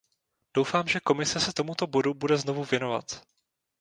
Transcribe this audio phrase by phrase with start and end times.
[0.53, 3.21] Doufám, že Komise se tomuto bodu bude znovu věnovat.